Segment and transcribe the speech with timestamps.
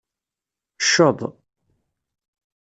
[0.81, 1.19] Cceḍ.